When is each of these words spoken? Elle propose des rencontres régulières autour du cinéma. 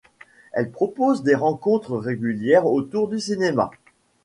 Elle 0.53 0.71
propose 0.71 1.21
des 1.21 1.35
rencontres 1.35 1.95
régulières 1.95 2.65
autour 2.65 3.07
du 3.07 3.19
cinéma. 3.19 3.69